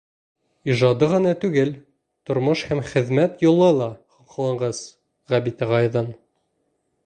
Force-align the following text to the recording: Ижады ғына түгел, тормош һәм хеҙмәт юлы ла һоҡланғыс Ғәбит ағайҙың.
Ижады 0.75 1.09
ғына 1.11 1.33
түгел, 1.43 1.69
тормош 2.29 2.65
һәм 2.71 2.81
хеҙмәт 2.95 3.45
юлы 3.49 3.69
ла 3.83 3.91
һоҡланғыс 4.17 4.83
Ғәбит 5.35 5.65
ағайҙың. 5.69 6.13